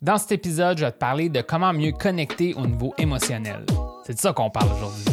Dans 0.00 0.16
cet 0.16 0.30
épisode, 0.30 0.78
je 0.78 0.84
vais 0.84 0.92
te 0.92 0.98
parler 0.98 1.28
de 1.28 1.40
comment 1.40 1.72
mieux 1.72 1.90
connecter 1.90 2.54
au 2.54 2.64
niveau 2.66 2.94
émotionnel. 2.98 3.66
C'est 4.04 4.14
de 4.14 4.18
ça 4.18 4.32
qu'on 4.32 4.48
parle 4.48 4.70
aujourd'hui. 4.72 5.04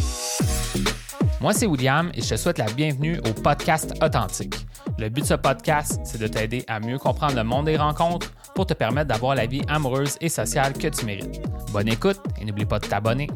Moi, 1.41 1.53
c'est 1.53 1.65
William 1.65 2.11
et 2.13 2.21
je 2.21 2.29
te 2.29 2.35
souhaite 2.35 2.59
la 2.59 2.65
bienvenue 2.65 3.17
au 3.27 3.33
podcast 3.33 3.95
Authentique. 4.03 4.55
Le 4.99 5.09
but 5.09 5.21
de 5.21 5.25
ce 5.25 5.33
podcast, 5.33 5.99
c'est 6.03 6.19
de 6.19 6.27
t'aider 6.27 6.63
à 6.67 6.79
mieux 6.79 6.99
comprendre 6.99 7.35
le 7.35 7.43
monde 7.43 7.65
des 7.65 7.77
rencontres 7.77 8.31
pour 8.53 8.67
te 8.67 8.75
permettre 8.75 9.07
d'avoir 9.07 9.33
la 9.33 9.47
vie 9.47 9.63
amoureuse 9.67 10.17
et 10.21 10.29
sociale 10.29 10.73
que 10.73 10.87
tu 10.87 11.03
mérites. 11.03 11.41
Bonne 11.71 11.87
écoute 11.87 12.21
et 12.39 12.45
n'oublie 12.45 12.65
pas 12.65 12.77
de 12.77 12.85
t'abonner. 12.85 13.27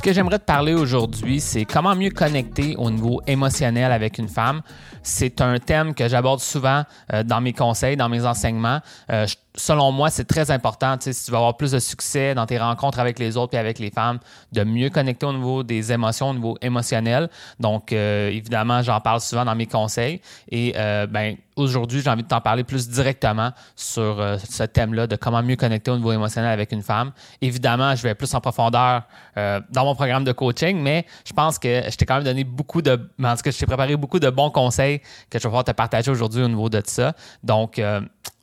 Ce 0.00 0.02
que 0.02 0.14
j'aimerais 0.14 0.38
te 0.38 0.44
parler 0.44 0.72
aujourd'hui, 0.72 1.40
c'est 1.40 1.66
comment 1.66 1.94
mieux 1.94 2.08
connecter 2.08 2.74
au 2.78 2.90
niveau 2.90 3.20
émotionnel 3.26 3.92
avec 3.92 4.16
une 4.16 4.28
femme. 4.28 4.62
C'est 5.02 5.42
un 5.42 5.58
thème 5.58 5.94
que 5.94 6.08
j'aborde 6.08 6.40
souvent 6.40 6.84
euh, 7.12 7.22
dans 7.22 7.42
mes 7.42 7.52
conseils, 7.52 7.98
dans 7.98 8.08
mes 8.08 8.24
enseignements. 8.24 8.80
Euh, 9.10 9.26
selon 9.56 9.92
moi, 9.92 10.10
c'est 10.10 10.24
très 10.24 10.50
important, 10.50 10.96
si 11.00 11.24
tu 11.24 11.30
veux 11.30 11.36
avoir 11.36 11.56
plus 11.56 11.72
de 11.72 11.78
succès 11.78 12.34
dans 12.34 12.46
tes 12.46 12.58
rencontres 12.58 13.00
avec 13.00 13.18
les 13.18 13.36
autres 13.36 13.54
et 13.54 13.58
avec 13.58 13.78
les 13.78 13.90
femmes, 13.90 14.18
de 14.52 14.62
mieux 14.64 14.90
connecter 14.90 15.26
au 15.26 15.32
niveau 15.32 15.62
des 15.62 15.92
émotions, 15.92 16.30
au 16.30 16.34
niveau 16.34 16.56
émotionnel. 16.62 17.28
Donc, 17.58 17.92
euh, 17.92 18.28
évidemment, 18.28 18.82
j'en 18.82 19.00
parle 19.00 19.20
souvent 19.20 19.44
dans 19.44 19.54
mes 19.54 19.66
conseils. 19.66 20.20
Et 20.50 20.74
euh, 20.76 21.06
ben, 21.06 21.36
aujourd'hui, 21.56 22.00
j'ai 22.02 22.10
envie 22.10 22.22
de 22.22 22.28
t'en 22.28 22.40
parler 22.40 22.64
plus 22.64 22.88
directement 22.88 23.50
sur 23.74 24.20
euh, 24.20 24.38
ce 24.38 24.62
thème-là 24.62 25.06
de 25.06 25.16
comment 25.16 25.42
mieux 25.42 25.56
connecter 25.56 25.90
au 25.90 25.96
niveau 25.96 26.12
émotionnel 26.12 26.50
avec 26.50 26.72
une 26.72 26.82
femme. 26.82 27.12
Évidemment, 27.40 27.94
je 27.96 28.02
vais 28.02 28.14
plus 28.14 28.32
en 28.34 28.40
profondeur 28.40 29.02
dans 29.36 29.84
mon 29.84 29.94
programme 29.94 30.24
de 30.24 30.32
coaching, 30.32 30.78
mais 30.80 31.06
je 31.24 31.32
pense 31.32 31.58
que 31.58 31.82
je 31.88 31.96
t'ai 31.96 32.04
quand 32.04 32.16
même 32.16 32.24
donné 32.24 32.44
beaucoup 32.44 32.82
de... 32.82 32.92
En 32.92 33.36
tout 33.36 33.42
cas, 33.42 33.50
je 33.50 33.58
t'ai 33.58 33.64
préparé 33.64 33.96
beaucoup 33.96 34.18
de 34.18 34.28
bons 34.28 34.50
conseils 34.50 34.98
que 35.30 35.38
je 35.38 35.44
vais 35.44 35.48
pouvoir 35.48 35.64
te 35.64 35.70
partager 35.70 36.10
aujourd'hui 36.10 36.42
au 36.42 36.48
niveau 36.48 36.68
de 36.68 36.82
ça. 36.84 37.14
Donc, 37.42 37.80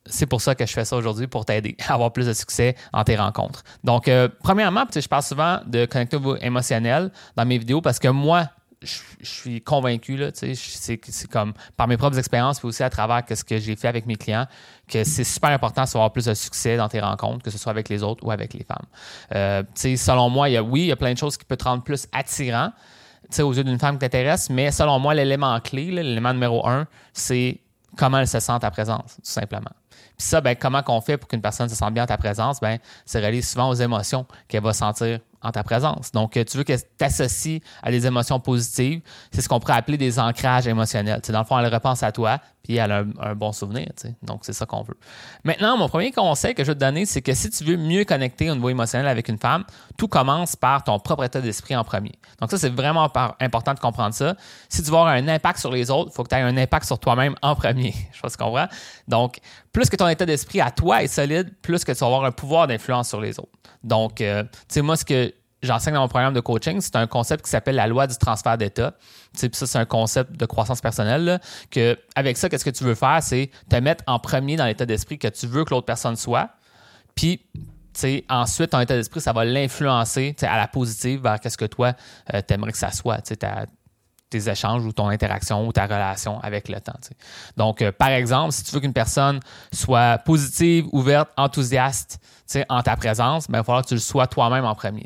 c'est 0.10 0.26
pour 0.26 0.42
ça 0.42 0.56
que 0.56 0.66
je 0.66 0.74
fais 0.74 0.86
ça 0.86 0.96
aujourd'hui, 0.96 1.28
pour 1.28 1.46
t'aider 1.46 1.76
à 1.88 1.94
avoir 1.94 2.12
plus 2.12 2.28
de 2.28 2.34
succès 2.34 2.76
en 2.94 3.04
tes 3.04 3.16
rencontres. 3.16 3.64
Donc, 3.84 4.08
euh, 4.08 4.28
premièrement, 4.44 4.86
je 4.94 5.08
parle 5.08 5.24
souvent 5.24 5.60
de 5.66 5.86
connecter 5.86 6.18
émotionnel 6.42 7.12
dans 7.36 7.46
mes 7.46 7.58
vidéos 7.58 7.82
parce 7.82 8.00
que 8.00 8.08
moi, 8.08 8.50
je, 8.82 9.00
suis 9.22 9.62
convaincu, 9.62 10.20
c'est 10.34 11.28
comme 11.32 11.54
par 11.76 11.88
mes 11.88 11.98
propres 11.98 12.20
expériences, 12.20 12.60
puis 12.60 12.68
aussi 12.68 12.84
à 12.84 12.90
travers 12.90 13.24
ce 13.28 13.44
que 13.44 13.58
j'ai 13.58 13.76
fait 13.76 13.88
avec 13.88 14.06
mes 14.06 14.16
clients, 14.16 14.46
que 14.88 15.04
c'est 15.04 15.24
super 15.24 15.50
important 15.50 15.84
d'avoir 15.84 16.12
plus 16.12 16.26
de 16.26 16.34
succès 16.36 16.78
dans 16.78 16.88
tes 16.88 17.00
rencontres, 17.00 17.44
que 17.44 17.50
ce 17.50 17.58
soit 17.58 17.72
avec 17.72 17.90
les 17.90 18.04
autres 18.04 18.24
ou 18.26 18.32
avec 18.32 18.54
les 18.54 18.64
femmes. 18.64 18.86
Euh, 19.34 19.64
selon 19.76 20.30
moi, 20.30 20.50
y 20.50 20.58
a, 20.58 20.64
oui, 20.64 20.82
il 20.82 20.88
y 20.88 20.92
a 20.92 20.96
plein 20.96 21.14
de 21.14 21.18
choses 21.18 21.38
qui 21.38 21.46
peuvent 21.46 21.58
te 21.58 21.64
rendre 21.64 21.84
plus 21.84 22.08
attirant 22.12 22.72
aux 23.40 23.54
yeux 23.54 23.64
d'une 23.64 23.80
femme 23.80 23.96
qui 23.96 24.00
t'intéresse, 24.00 24.50
mais 24.50 24.72
selon 24.72 25.00
moi, 25.00 25.14
l'élément 25.14 25.60
clé, 25.60 25.92
l'élément 25.92 26.34
numéro 26.34 26.66
un, 26.68 26.88
c'est 27.14 27.60
comment 27.98 28.20
elle 28.20 28.28
se 28.28 28.40
sent 28.40 28.52
à 28.52 28.60
ta 28.60 28.72
présence, 28.72 29.16
tout 29.16 29.22
simplement. 29.24 29.72
Puis 30.18 30.28
ça, 30.28 30.42
ben, 30.42 30.56
comment 30.56 30.82
qu'on 30.82 31.00
fait 31.00 31.18
pour 31.18 31.30
qu'une 31.30 31.42
personne 31.42 31.70
se 31.70 31.76
sente 31.76 31.94
bien 31.94 32.04
à 32.04 32.08
ta 32.08 32.18
présence? 32.18 32.60
Ben, 32.60 32.80
c'est 33.06 33.24
relié 33.24 33.42
souvent 33.42 33.70
aux 33.70 33.76
émotions 33.76 34.26
qu'elle 34.48 34.64
va 34.64 34.74
sentir 34.74 35.20
en 35.42 35.52
ta 35.52 35.64
présence. 35.64 36.12
Donc, 36.12 36.36
euh, 36.36 36.44
tu 36.44 36.58
veux 36.58 36.64
qu'elle 36.64 36.82
t'associe 36.98 37.62
à 37.84 37.92
des 37.92 38.06
émotions 38.06 38.40
positives. 38.40 39.02
C'est 39.32 39.42
ce 39.42 39.50
qu'on 39.50 39.60
pourrait 39.60 39.78
appeler 39.78 39.98
des 39.98 40.20
ancrages 40.20 40.68
émotionnels. 40.68 41.22
dans 41.28 41.40
le 41.40 41.46
fond, 41.46 41.60
elle 41.60 41.74
repense 41.74 42.04
à 42.04 42.12
toi, 42.12 42.40
puis 42.64 42.78
elle 42.78 42.92
a 42.92 43.04
un, 43.20 43.36
bon 43.36 43.52
souvenir. 43.52 43.88
Donc, 44.24 44.42
c'est 44.44 44.54
ça 44.54 44.66
qu'on 44.66 44.82
veut. 44.82 44.98
Maintenant, 45.44 45.78
mon 45.78 45.88
premier 45.88 46.12
conseil 46.12 46.56
que 46.56 46.64
je 46.64 46.68
vais 46.68 46.76
te 46.76 46.80
donner, 46.80 47.06
c'est 47.06 47.22
que 47.22 47.34
si 47.34 47.50
tu 47.50 47.64
veux 47.64 47.78
mieux 47.78 48.04
connecter 48.04 48.50
au 48.50 48.56
niveau 48.56 48.70
émotionnel 48.70 49.08
avec 49.08 49.30
une 49.30 49.38
femme, 49.38 49.64
tout 49.98 50.08
commence 50.08 50.56
par 50.56 50.84
ton 50.84 51.00
propre 51.00 51.24
état 51.24 51.40
d'esprit 51.40 51.76
en 51.76 51.84
premier. 51.84 52.14
Donc, 52.42 52.52
ça, 52.52 52.58
c'est 52.58 52.74
vraiment 52.74 53.10
important 53.40 53.74
de 53.74 53.80
comprendre 53.80 54.14
ça. 54.14 54.36
Si 54.70 54.84
tu 54.84 54.90
veux 54.90 54.98
avoir 54.98 55.14
un 55.14 55.28
impact 55.28 55.60
sur 55.60 55.72
les 55.72 55.92
autres, 55.92 56.10
il 56.12 56.16
faut 56.16 56.24
que 56.24 56.30
tu 56.30 56.36
aies 56.36 56.42
un 56.42 56.58
impact 56.58 56.86
sur 56.86 57.00
toi-même 57.00 57.36
en 57.42 57.56
premier. 57.56 57.94
je 58.14 58.20
pense 58.20 58.36
que 58.36 58.44
tu 58.44 58.44
comprends. 58.44 58.68
Donc, 59.08 59.38
plus 59.72 59.90
que 59.90 59.96
ton 59.96 60.08
état 60.08 60.26
d'esprit 60.26 60.62
à 60.62 60.72
toi 60.72 61.04
est 61.04 61.08
solide, 61.08 61.54
plus 61.62 61.84
que 61.86 61.92
tu 61.92 62.00
vas 62.00 62.08
avoir 62.08 62.26
un 62.26 62.32
pouvoir 62.32 62.68
d'influence 62.68 63.08
sur 63.08 63.22
les 63.22 63.40
autres. 63.40 63.52
Donc, 63.84 64.22
euh, 64.22 64.44
tu 64.44 64.50
sais, 64.70 64.82
moi, 64.82 64.98
ce 64.98 65.06
que 65.06 65.34
j'enseigne 65.64 65.94
dans 65.94 66.02
mon 66.02 66.08
programme 66.08 66.34
de 66.34 66.40
coaching, 66.40 66.82
c'est 66.82 66.96
un 66.96 67.08
concept 67.08 67.46
qui 67.46 67.52
s'appelle 67.52 67.76
la 67.76 67.88
loi 67.88 68.08
du 68.08 68.16
transfert 68.18 68.58
d'état. 68.58 68.94
Ça, 69.34 69.48
c'est 69.52 69.78
un 69.78 69.86
concept 69.86 70.34
de 70.34 70.46
croissance 70.46 70.82
personnelle. 70.82 71.40
que 71.72 71.98
avec 72.16 72.38
ça, 72.38 72.50
qu'est-ce 72.50 72.66
que 72.66 72.70
tu 72.70 72.84
veux 72.84 72.96
faire? 72.96 73.20
C'est 73.22 73.50
te 73.70 73.76
mettre 73.78 74.04
en 74.08 74.20
premier 74.20 74.56
dans 74.56 74.66
l'état 74.66 74.86
d'esprit 74.86 75.18
que 75.18 75.28
tu 75.28 75.48
veux 75.48 75.64
que 75.66 75.72
l'autre 75.72 75.86
personne 75.86 76.16
soit. 76.16 76.50
Puis, 77.16 77.42
ensuite, 78.30 78.72
ton 78.72 78.80
état 78.80 78.96
d'esprit, 78.96 79.22
ça 79.22 79.34
va 79.34 79.46
l'influencer 79.46 80.36
à 80.42 80.58
la 80.58 80.68
positive 80.68 81.22
vers 81.22 81.40
qu'est-ce 81.40 81.58
que 81.58 81.66
toi, 81.66 81.94
euh, 82.34 82.42
tu 82.48 82.54
aimerais 82.54 82.72
que 82.72 82.78
ça 82.78 82.92
soit. 82.92 83.20
Tes 84.30 84.50
échanges 84.50 84.86
ou 84.86 84.92
ton 84.92 85.08
interaction 85.08 85.66
ou 85.68 85.72
ta 85.72 85.86
relation 85.86 86.40
avec 86.42 86.70
le 86.70 86.82
temps. 86.82 87.00
Donc, 87.56 87.82
euh, 87.82 87.92
par 87.92 88.10
exemple, 88.10 88.52
si 88.52 88.64
tu 88.64 88.72
veux 88.72 88.80
qu'une 88.82 88.94
personne 88.94 89.40
soit 89.72 90.18
positive, 90.20 90.88
ouverte, 90.92 91.30
enthousiaste, 91.38 92.20
en 92.70 92.82
ta 92.82 92.96
présence, 92.96 93.48
ben, 93.48 93.58
il 93.58 93.60
va 93.60 93.64
falloir 93.64 93.84
que 93.84 93.90
tu 93.90 93.94
le 93.96 94.00
sois 94.00 94.28
toi-même 94.28 94.66
en 94.66 94.76
premier. 94.76 95.06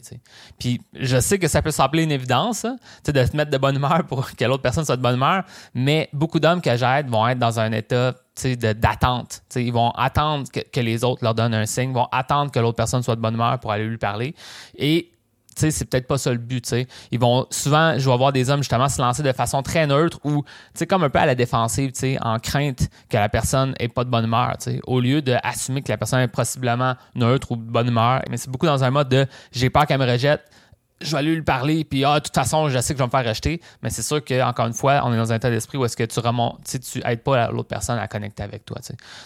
Puis 0.59 0.81
je 0.93 1.19
sais 1.19 1.39
que 1.39 1.47
ça 1.47 1.61
peut 1.61 1.71
sembler 1.71 2.03
une 2.03 2.11
évidence 2.11 2.65
hein, 2.65 2.77
de 3.05 3.11
te 3.11 3.35
mettre 3.35 3.51
de 3.51 3.57
bonne 3.57 3.75
humeur 3.75 4.05
pour 4.07 4.31
que 4.35 4.45
l'autre 4.45 4.61
personne 4.61 4.85
soit 4.85 4.97
de 4.97 5.01
bonne 5.01 5.15
humeur, 5.15 5.43
mais 5.73 6.09
beaucoup 6.13 6.39
d'hommes 6.39 6.61
que 6.61 6.75
j'aide 6.75 7.09
vont 7.09 7.27
être 7.27 7.39
dans 7.39 7.59
un 7.59 7.71
état 7.71 8.13
d'attente. 8.75 9.41
Ils 9.55 9.73
vont 9.73 9.91
attendre 9.91 10.49
que, 10.51 10.59
que, 10.59 10.79
les 10.79 11.03
autres 11.03 11.23
leur 11.23 11.35
donnent 11.35 11.53
un 11.53 11.65
signe, 11.65 11.91
vont 11.93 12.07
attendre 12.11 12.51
que 12.51 12.59
l'autre 12.59 12.77
personne 12.77 13.03
soit 13.03 13.15
de 13.15 13.21
bonne 13.21 13.33
humeur 13.33 13.59
pour 13.59 13.71
aller 13.71 13.85
lui 13.85 13.97
parler. 13.97 14.35
Et 14.77 15.11
c'est 15.69 15.85
peut-être 15.85 16.07
pas 16.07 16.17
ça 16.17 16.31
le 16.31 16.37
but. 16.37 16.73
Ils 17.11 17.19
vont 17.19 17.45
souvent, 17.49 17.97
je 17.97 18.09
vais 18.09 18.17
voir 18.17 18.31
des 18.31 18.49
hommes 18.49 18.61
justement 18.61 18.89
se 18.89 19.01
lancer 19.01 19.23
de 19.23 19.31
façon 19.31 19.61
très 19.61 19.85
neutre 19.85 20.19
ou 20.23 20.43
comme 20.89 21.03
un 21.03 21.09
peu 21.09 21.19
à 21.19 21.25
la 21.25 21.35
défensive, 21.35 21.91
en 22.21 22.39
crainte 22.39 22.89
que 23.09 23.17
la 23.17 23.29
personne 23.29 23.75
ait 23.79 23.87
pas 23.87 24.03
de 24.03 24.09
bonne 24.09 24.25
humeur. 24.25 24.57
Au 24.87 24.99
lieu 24.99 25.21
d'assumer 25.21 25.81
que 25.81 25.91
la 25.91 25.97
personne 25.97 26.21
est 26.21 26.27
possiblement 26.27 26.95
neutre 27.15 27.51
ou 27.51 27.55
de 27.55 27.61
bonne 27.61 27.87
humeur, 27.87 28.21
mais 28.29 28.37
c'est 28.37 28.49
beaucoup 28.49 28.65
dans 28.65 28.83
un 28.83 28.89
mode 28.89 29.09
de 29.09 29.27
j'ai 29.51 29.69
peur 29.69 29.85
qu'elle 29.85 29.99
me 29.99 30.09
rejette, 30.09 30.41
je 31.01 31.11
vais 31.11 31.17
aller 31.17 31.35
lui 31.35 31.41
parler, 31.41 31.83
puis 31.83 32.03
ah, 32.05 32.19
de 32.19 32.23
toute 32.23 32.35
façon, 32.35 32.69
je 32.69 32.79
sais 32.79 32.93
que 32.93 32.97
je 32.97 33.03
vais 33.03 33.07
me 33.07 33.11
faire 33.11 33.27
rejeter. 33.27 33.61
Mais 33.81 33.89
c'est 33.89 34.01
sûr 34.01 34.23
qu'encore 34.23 34.67
une 34.67 34.73
fois, 34.73 35.01
on 35.03 35.13
est 35.13 35.17
dans 35.17 35.31
un 35.31 35.35
état 35.35 35.49
d'esprit 35.49 35.77
où 35.77 35.85
est-ce 35.85 35.97
que 35.97 36.03
tu 36.03 36.19
remontes, 36.19 36.59
tu 36.63 37.01
aides 37.05 37.23
pas 37.23 37.51
l'autre 37.51 37.67
personne 37.67 37.97
à 37.99 38.07
connecter 38.07 38.43
avec 38.43 38.65
toi. 38.65 38.77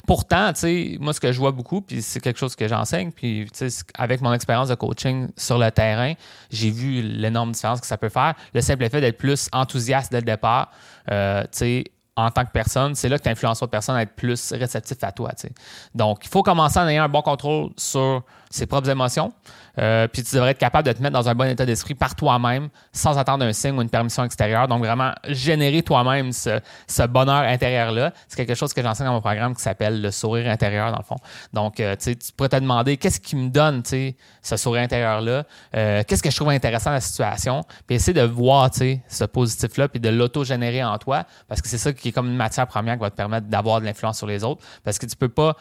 Pourtant, 0.07 0.51
moi, 0.99 1.13
ce 1.13 1.19
que 1.19 1.31
je 1.31 1.39
vois 1.39 1.51
beaucoup, 1.51 1.81
puis 1.81 2.01
c'est 2.01 2.19
quelque 2.19 2.39
chose 2.39 2.55
que 2.55 2.67
j'enseigne, 2.67 3.11
puis 3.11 3.47
avec 3.97 4.21
mon 4.21 4.33
expérience 4.33 4.69
de 4.69 4.75
coaching 4.75 5.27
sur 5.37 5.57
le 5.57 5.71
terrain, 5.71 6.13
j'ai 6.49 6.71
vu 6.71 7.01
l'énorme 7.01 7.51
différence 7.51 7.81
que 7.81 7.87
ça 7.87 7.97
peut 7.97 8.09
faire. 8.09 8.33
Le 8.53 8.61
simple 8.61 8.89
fait 8.89 9.01
d'être 9.01 9.17
plus 9.17 9.49
enthousiaste 9.51 10.11
dès 10.11 10.19
le 10.19 10.25
départ, 10.25 10.71
euh, 11.11 11.43
en 12.17 12.31
tant 12.31 12.45
que 12.45 12.51
personne, 12.51 12.95
c'est 12.95 13.09
là 13.09 13.17
que 13.17 13.23
tu 13.23 13.29
influences 13.29 13.61
l'autre 13.61 13.71
personne 13.71 13.95
à 13.95 14.01
être 14.01 14.15
plus 14.15 14.53
réceptif 14.53 15.03
à 15.03 15.11
toi. 15.11 15.31
Donc, 15.93 16.19
il 16.23 16.29
faut 16.29 16.43
commencer 16.43 16.79
en 16.79 16.87
ayant 16.87 17.03
un 17.03 17.09
bon 17.09 17.21
contrôle 17.21 17.71
sur 17.75 18.23
ses 18.49 18.65
propres 18.65 18.89
émotions. 18.89 19.33
Euh, 19.79 20.07
puis 20.07 20.23
tu 20.23 20.35
devrais 20.35 20.51
être 20.51 20.57
capable 20.57 20.87
de 20.87 20.93
te 20.93 21.01
mettre 21.01 21.13
dans 21.13 21.29
un 21.29 21.35
bon 21.35 21.49
état 21.49 21.65
d'esprit 21.65 21.95
par 21.95 22.15
toi-même 22.15 22.69
sans 22.91 23.17
attendre 23.17 23.45
un 23.45 23.53
signe 23.53 23.77
ou 23.77 23.81
une 23.81 23.89
permission 23.89 24.23
extérieure. 24.23 24.67
Donc, 24.67 24.79
vraiment, 24.79 25.11
générer 25.27 25.81
toi-même 25.83 26.31
ce, 26.31 27.07
bonheur 27.07 27.43
intérieur-là. 27.43 28.11
C'est 28.27 28.37
quelque 28.37 28.55
chose 28.55 28.73
que 28.73 28.81
j'enseigne 28.81 29.07
dans 29.07 29.13
mon 29.13 29.21
programme 29.21 29.55
qui 29.55 29.61
s'appelle 29.61 30.01
le 30.01 30.11
sourire 30.11 30.49
intérieur, 30.49 30.91
dans 30.91 30.97
le 30.97 31.03
fond. 31.03 31.17
Donc, 31.53 31.79
euh, 31.79 31.95
tu 31.95 32.15
pourrais 32.35 32.49
te 32.49 32.55
demander 32.55 32.97
qu'est-ce 32.97 33.19
qui 33.19 33.35
me 33.35 33.49
donne 33.49 33.83
ce 33.85 34.57
sourire 34.57 34.83
intérieur-là? 34.83 35.43
Euh, 35.75 36.03
qu'est-ce 36.07 36.23
que 36.23 36.29
je 36.29 36.35
trouve 36.35 36.49
intéressant 36.49 36.89
dans 36.89 36.95
la 36.95 37.01
situation? 37.01 37.63
Puis 37.87 37.95
essayer 37.95 38.13
de 38.13 38.25
voir 38.25 38.69
ce 38.73 39.23
positif-là 39.25 39.87
puis 39.87 39.99
de 39.99 40.09
l'auto-générer 40.09 40.83
en 40.83 40.97
toi 40.97 41.25
parce 41.47 41.61
que 41.61 41.67
c'est 41.67 41.77
ça 41.77 41.93
qui 41.93 42.09
est 42.09 42.11
comme 42.11 42.27
une 42.27 42.35
matière 42.35 42.67
première 42.67 42.95
qui 42.95 43.01
va 43.01 43.09
te 43.09 43.15
permettre 43.15 43.47
d'avoir 43.47 43.79
de 43.79 43.85
l'influence 43.85 44.17
sur 44.17 44.27
les 44.27 44.43
autres 44.43 44.61
parce 44.83 44.97
que 44.97 45.05
tu 45.05 45.15
peux 45.15 45.29
pas 45.29 45.55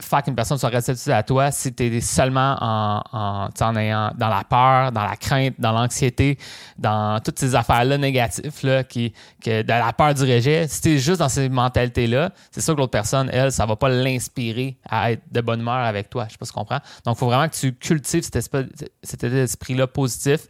faire 0.00 0.22
qu'une 0.22 0.34
personne 0.34 0.58
soit 0.58 0.70
réceptive 0.70 1.12
à 1.12 1.22
toi 1.22 1.50
si 1.50 1.72
tu 1.72 1.84
es 1.84 2.00
seulement 2.00 2.56
en, 2.60 3.48
en, 3.60 3.76
ayant 3.76 4.10
dans 4.16 4.28
la 4.28 4.42
peur, 4.42 4.90
dans 4.90 5.04
la 5.04 5.16
crainte, 5.16 5.54
dans 5.58 5.72
l'anxiété, 5.72 6.38
dans 6.78 7.20
toutes 7.20 7.38
ces 7.38 7.54
affaires-là 7.54 7.96
négatives, 7.96 8.52
là, 8.64 8.82
qui, 8.82 9.12
que, 9.42 9.62
de 9.62 9.68
la 9.68 9.92
peur 9.92 10.14
du 10.14 10.22
rejet. 10.22 10.66
Si 10.68 10.80
tu 10.80 10.88
es 10.90 10.98
juste 10.98 11.20
dans 11.20 11.28
ces 11.28 11.48
mentalités-là, 11.48 12.30
c'est 12.50 12.60
sûr 12.60 12.74
que 12.74 12.80
l'autre 12.80 12.90
personne, 12.90 13.30
elle, 13.32 13.52
ça 13.52 13.66
va 13.66 13.76
pas 13.76 13.88
l'inspirer 13.88 14.76
à 14.88 15.12
être 15.12 15.22
de 15.30 15.40
bonne 15.40 15.60
humeur 15.60 15.74
avec 15.74 16.10
toi. 16.10 16.24
Je 16.26 16.32
sais 16.32 16.38
pas 16.38 16.46
si 16.46 16.52
tu 16.52 16.58
comprends. 16.58 16.80
Donc, 17.04 17.16
il 17.16 17.18
faut 17.18 17.26
vraiment 17.26 17.48
que 17.48 17.54
tu 17.54 17.72
cultives 17.74 18.22
cet, 18.22 18.36
esprit, 18.36 18.66
cet 19.02 19.22
esprit-là 19.22 19.86
positif. 19.86 20.40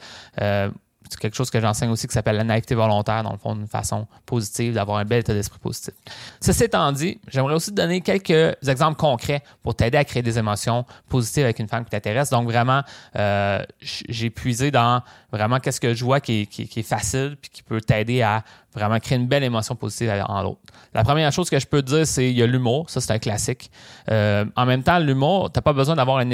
Euh, 0.40 0.70
quelque 1.20 1.36
chose 1.36 1.50
que 1.50 1.60
j'enseigne 1.60 1.90
aussi 1.90 2.06
qui 2.06 2.12
s'appelle 2.12 2.36
la 2.36 2.44
naïveté 2.44 2.74
volontaire, 2.74 3.22
dans 3.22 3.32
le 3.32 3.38
fond, 3.38 3.54
d'une 3.54 3.66
façon 3.66 4.06
positive, 4.26 4.74
d'avoir 4.74 4.98
un 4.98 5.04
bel 5.04 5.20
état 5.20 5.34
d'esprit 5.34 5.58
positif. 5.58 5.94
Ceci 6.40 6.64
étant 6.64 6.90
dit, 6.92 7.20
j'aimerais 7.28 7.54
aussi 7.54 7.70
te 7.70 7.76
donner 7.76 8.00
quelques 8.00 8.56
exemples 8.66 8.96
concrets 8.96 9.42
pour 9.62 9.74
t'aider 9.74 9.98
à 9.98 10.04
créer 10.04 10.22
des 10.22 10.38
émotions 10.38 10.84
positives 11.08 11.44
avec 11.44 11.58
une 11.58 11.68
femme 11.68 11.84
qui 11.84 11.90
t'intéresse. 11.90 12.30
Donc, 12.30 12.44
vraiment, 12.46 12.82
euh, 13.16 13.64
j'ai 13.80 14.30
puisé 14.30 14.70
dans 14.70 15.02
vraiment 15.32 15.60
qu'est-ce 15.60 15.80
que 15.80 15.94
je 15.94 16.04
vois 16.04 16.20
qui 16.20 16.42
est, 16.42 16.82
facile 16.82 17.36
puis 17.40 17.50
qui 17.50 17.62
peut 17.62 17.80
t'aider 17.80 18.22
à 18.22 18.42
vraiment 18.74 18.98
créer 18.98 19.18
une 19.18 19.26
belle 19.26 19.44
émotion 19.44 19.76
positive 19.76 20.12
en 20.26 20.42
l'autre. 20.42 20.60
La 20.92 21.04
première 21.04 21.32
chose 21.32 21.48
que 21.48 21.58
je 21.58 21.66
peux 21.66 21.82
te 21.82 21.94
dire, 21.94 22.06
c'est 22.06 22.30
il 22.30 22.36
y 22.36 22.42
a 22.42 22.46
l'humour. 22.46 22.90
Ça, 22.90 23.00
c'est 23.00 23.12
un 23.12 23.18
classique. 23.18 23.70
Euh, 24.10 24.44
en 24.56 24.66
même 24.66 24.82
temps, 24.82 24.98
l'humour, 24.98 25.50
tu 25.52 25.58
n'as 25.58 25.62
pas 25.62 25.72
besoin 25.72 25.96
d'avoir 25.96 26.18
un 26.18 26.30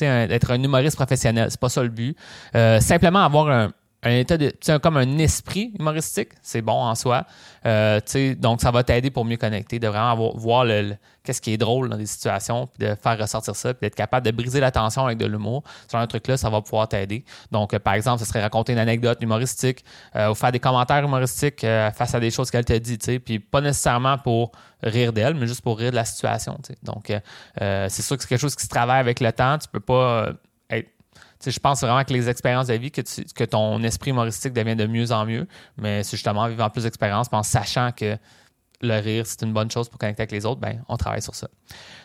d'être 0.00 0.50
un 0.50 0.62
humoriste 0.62 0.96
professionnel. 0.96 1.50
C'est 1.50 1.60
pas 1.60 1.68
ça 1.68 1.82
le 1.82 1.88
but. 1.88 2.16
Euh, 2.54 2.80
simplement 2.80 3.20
avoir 3.20 3.48
un 3.48 3.72
un 4.06 4.18
état 4.18 4.36
de, 4.36 4.52
comme 4.78 4.96
un 4.96 5.18
esprit 5.18 5.72
humoristique, 5.78 6.30
c'est 6.42 6.62
bon 6.62 6.72
en 6.72 6.94
soi. 6.94 7.24
Euh, 7.64 8.00
donc, 8.38 8.60
ça 8.60 8.70
va 8.70 8.84
t'aider 8.84 9.10
pour 9.10 9.24
mieux 9.24 9.36
connecter, 9.36 9.78
de 9.78 9.88
vraiment 9.88 10.32
voir 10.36 10.64
le, 10.64 10.96
qu'est-ce 11.24 11.40
qui 11.40 11.52
est 11.52 11.56
drôle 11.56 11.88
dans 11.88 11.96
des 11.96 12.06
situations, 12.06 12.68
puis 12.68 12.86
de 12.86 12.94
faire 12.94 13.18
ressortir 13.18 13.56
ça, 13.56 13.74
puis 13.74 13.86
d'être 13.86 13.96
capable 13.96 14.24
de 14.24 14.30
briser 14.30 14.60
la 14.60 14.70
tension 14.70 15.04
avec 15.04 15.18
de 15.18 15.26
l'humour. 15.26 15.64
Sur 15.88 15.98
un 15.98 16.06
truc-là, 16.06 16.36
ça 16.36 16.50
va 16.50 16.60
pouvoir 16.62 16.88
t'aider. 16.88 17.24
Donc, 17.50 17.74
euh, 17.74 17.78
par 17.78 17.94
exemple, 17.94 18.20
ce 18.20 18.26
serait 18.26 18.42
raconter 18.42 18.72
une 18.72 18.78
anecdote 18.78 19.18
humoristique 19.20 19.84
ou 20.14 20.34
faire 20.34 20.52
des 20.52 20.60
commentaires 20.60 21.04
humoristiques 21.04 21.60
face 21.60 22.14
à 22.14 22.20
des 22.20 22.30
choses 22.30 22.50
qu'elle 22.50 22.64
t'a 22.64 22.78
dit, 22.78 22.98
puis 23.18 23.38
pas 23.38 23.60
nécessairement 23.60 24.18
pour 24.18 24.52
rire 24.82 25.12
d'elle, 25.12 25.34
mais 25.34 25.46
juste 25.46 25.62
pour 25.62 25.78
rire 25.78 25.90
de 25.90 25.96
la 25.96 26.04
situation. 26.04 26.58
Donc, 26.82 27.12
c'est 27.58 28.02
sûr 28.02 28.16
que 28.16 28.22
c'est 28.22 28.28
quelque 28.28 28.40
chose 28.40 28.54
qui 28.56 28.64
se 28.64 28.68
travaille 28.68 29.00
avec 29.00 29.20
le 29.20 29.32
temps. 29.32 29.58
Tu 29.58 29.68
peux 29.68 29.80
pas 29.80 30.30
je 31.50 31.58
pense 31.58 31.80
vraiment 31.80 32.04
que 32.04 32.12
les 32.12 32.28
expériences 32.28 32.66
de 32.66 32.74
vie, 32.74 32.90
que, 32.90 33.44
ton 33.44 33.82
esprit 33.82 34.10
humoristique 34.10 34.52
devient 34.52 34.76
de 34.76 34.86
mieux 34.86 35.12
en 35.12 35.24
mieux, 35.26 35.46
mais 35.76 36.02
c'est 36.02 36.16
justement 36.16 36.42
en 36.42 36.48
vivant 36.48 36.70
plus 36.70 36.84
d'expériences, 36.84 37.28
en 37.32 37.42
sachant 37.42 37.92
que 37.92 38.16
le 38.80 39.00
rire, 39.00 39.26
c'est 39.26 39.42
une 39.42 39.52
bonne 39.52 39.70
chose 39.70 39.88
pour 39.88 39.98
connecter 39.98 40.22
avec 40.22 40.32
les 40.32 40.44
autres, 40.46 40.60
ben, 40.60 40.82
on 40.88 40.96
travaille 40.96 41.22
sur 41.22 41.34
ça. 41.34 41.48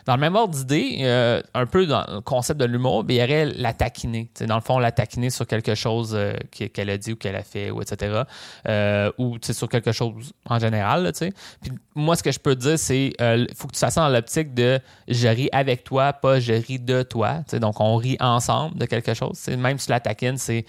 Dans 0.06 0.14
le 0.14 0.20
même 0.20 0.34
ordre 0.34 0.54
d'idée, 0.54 0.98
euh, 1.02 1.42
un 1.54 1.66
peu 1.66 1.86
dans 1.86 2.04
le 2.08 2.20
concept 2.20 2.58
de 2.60 2.64
l'humour, 2.64 3.04
ben, 3.04 3.14
il 3.14 3.20
y 3.20 3.22
aurait 3.22 3.44
la 3.46 3.72
taquiner. 3.72 4.30
dans 4.40 4.56
le 4.56 4.60
fond, 4.60 4.78
la 4.78 4.92
taquiner 4.92 5.30
sur 5.30 5.46
quelque 5.46 5.74
chose 5.74 6.12
euh, 6.14 6.34
qu'elle 6.50 6.90
a 6.90 6.98
dit 6.98 7.12
ou 7.12 7.16
qu'elle 7.16 7.36
a 7.36 7.42
fait, 7.42 7.70
ou 7.70 7.82
etc. 7.82 8.22
Euh, 8.68 9.12
ou 9.18 9.36
sur 9.40 9.68
quelque 9.68 9.92
chose 9.92 10.32
en 10.46 10.58
général. 10.58 11.12
Puis 11.60 11.72
moi, 11.94 12.16
ce 12.16 12.22
que 12.22 12.32
je 12.32 12.38
peux 12.38 12.54
te 12.54 12.60
dire, 12.60 12.78
c'est 12.78 13.12
il 13.18 13.48
faut 13.54 13.68
que 13.68 13.74
tu 13.74 13.78
fasses 13.78 13.94
ça 13.94 14.02
dans 14.02 14.08
l'optique 14.08 14.54
de 14.54 14.80
je 15.08 15.28
ris 15.28 15.48
avec 15.52 15.84
toi, 15.84 16.12
pas 16.12 16.40
je 16.40 16.52
ris 16.52 16.78
de 16.78 17.02
toi. 17.02 17.42
donc, 17.52 17.80
on 17.80 17.96
rit 17.96 18.16
ensemble 18.20 18.78
de 18.78 18.86
quelque 18.86 19.14
chose. 19.14 19.46
Même 19.48 19.78
si 19.78 19.90
la 19.90 20.00
taquine, 20.00 20.36
c'est, 20.36 20.64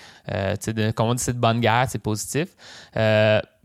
comme 0.96 1.08
on 1.08 1.14
dit, 1.14 1.24
c'est 1.24 1.34
de 1.34 1.40
bonne 1.40 1.60
guerre, 1.60 1.88
c'est 1.90 2.00
positif 2.00 2.50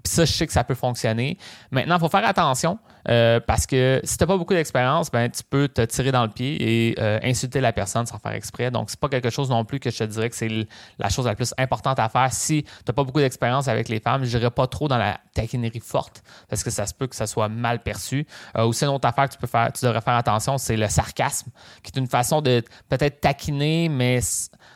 ça, 0.04 0.24
je 0.24 0.32
sais 0.32 0.46
que 0.46 0.52
ça 0.52 0.64
peut 0.64 0.74
fonctionner. 0.74 1.38
Maintenant, 1.70 1.96
il 1.96 2.00
faut 2.00 2.08
faire 2.08 2.26
attention 2.26 2.78
euh, 3.08 3.40
parce 3.40 3.66
que 3.66 4.00
si 4.04 4.16
tu 4.16 4.22
n'as 4.22 4.26
pas 4.26 4.36
beaucoup 4.36 4.54
d'expérience, 4.54 5.10
ben, 5.10 5.30
tu 5.30 5.42
peux 5.42 5.68
te 5.68 5.82
tirer 5.82 6.12
dans 6.12 6.22
le 6.22 6.30
pied 6.30 6.56
et 6.90 6.94
euh, 6.98 7.18
insulter 7.22 7.60
la 7.60 7.72
personne 7.72 8.06
sans 8.06 8.18
faire 8.18 8.32
exprès. 8.32 8.70
Donc, 8.70 8.90
c'est 8.90 9.00
pas 9.00 9.08
quelque 9.08 9.30
chose 9.30 9.50
non 9.50 9.64
plus 9.64 9.80
que 9.80 9.90
je 9.90 9.98
te 9.98 10.04
dirais 10.04 10.30
que 10.30 10.36
c'est 10.36 10.66
la 10.98 11.08
chose 11.08 11.26
la 11.26 11.34
plus 11.34 11.54
importante 11.58 11.98
à 11.98 12.08
faire. 12.08 12.32
Si 12.32 12.62
tu 12.62 12.70
n'as 12.86 12.92
pas 12.92 13.04
beaucoup 13.04 13.20
d'expérience 13.20 13.68
avec 13.68 13.88
les 13.88 14.00
femmes, 14.00 14.24
je 14.24 14.36
dirais 14.36 14.50
pas 14.50 14.66
trop 14.66 14.88
dans 14.88 14.98
la 14.98 15.20
taquinerie 15.34 15.80
forte 15.80 16.22
parce 16.48 16.62
que 16.62 16.70
ça 16.70 16.86
se 16.86 16.94
peut 16.94 17.06
que 17.06 17.16
ça 17.16 17.26
soit 17.26 17.48
mal 17.48 17.82
perçu. 17.82 18.26
Euh, 18.56 18.64
aussi, 18.64 18.84
une 18.84 18.90
autre 18.90 19.08
affaire 19.08 19.28
que 19.28 19.34
tu, 19.34 19.38
peux 19.38 19.46
faire, 19.46 19.72
tu 19.72 19.84
devrais 19.84 20.00
faire 20.00 20.16
attention, 20.16 20.58
c'est 20.58 20.76
le 20.76 20.88
sarcasme, 20.88 21.50
qui 21.82 21.92
est 21.94 21.98
une 21.98 22.08
façon 22.08 22.40
de 22.40 22.62
peut-être 22.88 23.20
taquiner, 23.20 23.88
mais 23.88 24.20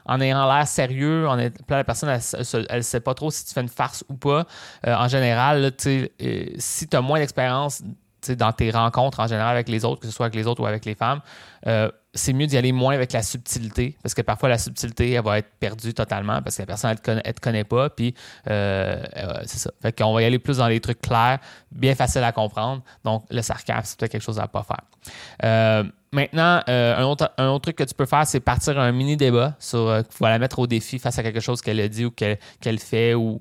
en 0.04 0.20
ayant 0.20 0.52
l'air 0.52 0.66
sérieux, 0.66 1.28
on 1.28 1.38
est, 1.38 1.54
la 1.68 1.84
personne, 1.84 2.08
elle 2.08 2.76
ne 2.76 2.80
sait 2.82 3.00
pas 3.00 3.14
trop 3.14 3.30
si 3.30 3.44
tu 3.44 3.52
fais 3.52 3.60
une 3.60 3.68
farce 3.68 4.04
ou 4.08 4.14
pas. 4.14 4.46
en 4.84 5.08
général, 5.08 5.72
si 5.78 6.88
tu 6.88 6.96
as 6.96 7.00
moins 7.00 7.18
d'expérience 7.18 7.82
dans 8.30 8.52
tes 8.52 8.70
rencontres 8.70 9.20
en 9.20 9.26
général 9.26 9.54
avec 9.54 9.68
les 9.68 9.84
autres, 9.84 10.00
que 10.00 10.06
ce 10.06 10.12
soit 10.12 10.26
avec 10.26 10.36
les 10.36 10.46
autres 10.46 10.62
ou 10.62 10.66
avec 10.66 10.84
les 10.84 10.94
femmes, 10.94 11.20
euh, 11.66 11.90
c'est 12.14 12.32
mieux 12.32 12.46
d'y 12.46 12.56
aller 12.56 12.72
moins 12.72 12.94
avec 12.94 13.12
la 13.12 13.22
subtilité, 13.22 13.96
parce 14.02 14.14
que 14.14 14.22
parfois 14.22 14.48
la 14.48 14.58
subtilité, 14.58 15.12
elle 15.12 15.24
va 15.24 15.38
être 15.38 15.50
perdue 15.58 15.94
totalement 15.94 16.42
parce 16.42 16.56
que 16.56 16.62
la 16.62 16.66
personne, 16.66 16.94
elle 17.06 17.16
ne 17.16 17.20
te, 17.32 17.40
connaît 17.40 17.64
pas, 17.64 17.88
puis 17.90 18.14
euh, 18.48 19.02
euh, 19.16 19.42
c'est 19.46 19.58
ça. 19.58 19.70
Fait 19.80 19.96
qu'on 19.96 20.12
va 20.12 20.22
y 20.22 20.24
aller 20.24 20.38
plus 20.38 20.58
dans 20.58 20.68
les 20.68 20.80
trucs 20.80 21.00
clairs, 21.00 21.38
bien 21.70 21.94
faciles 21.94 22.24
à 22.24 22.32
comprendre. 22.32 22.82
Donc, 23.04 23.24
le 23.30 23.40
sarcasme, 23.40 23.82
c'est 23.84 23.98
peut-être 23.98 24.12
quelque 24.12 24.24
chose 24.24 24.38
à 24.38 24.42
ne 24.42 24.46
pas 24.48 24.62
faire. 24.62 25.84
Maintenant, 26.14 26.60
euh, 26.68 26.94
un, 26.94 27.04
autre, 27.04 27.32
un, 27.38 27.48
autre, 27.48 27.62
truc 27.62 27.76
que 27.76 27.84
tu 27.84 27.94
peux 27.94 28.04
faire, 28.04 28.26
c'est 28.26 28.38
partir 28.40 28.78
un 28.78 28.92
mini 28.92 29.16
débat 29.16 29.56
sur 29.58 29.88
euh, 29.88 30.02
la 30.20 30.38
mettre 30.38 30.58
au 30.58 30.66
défi 30.66 30.98
face 30.98 31.18
à 31.18 31.22
quelque 31.22 31.40
chose 31.40 31.62
qu'elle 31.62 31.80
a 31.80 31.88
dit 31.88 32.04
ou 32.04 32.10
qu'elle 32.10 32.78
fait 32.78 33.14
ou, 33.14 33.40